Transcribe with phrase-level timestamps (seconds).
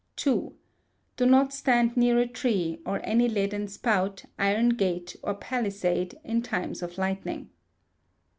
[0.25, 0.49] ii.
[1.15, 6.41] Do not stand near a tree, or any leaden spout, iron gate, or palisade, in
[6.41, 7.51] times of lightning.